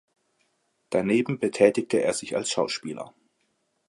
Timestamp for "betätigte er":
1.37-2.13